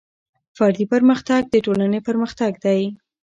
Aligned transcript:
فردي 0.57 0.85
پرمختګ 0.93 1.41
د 1.49 1.55
ټولنې 1.65 1.99
پرمختګ 2.07 2.51
دی. 2.65 2.81